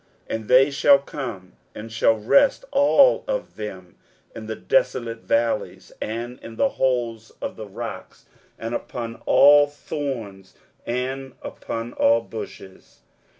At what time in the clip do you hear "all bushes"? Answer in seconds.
11.93-13.01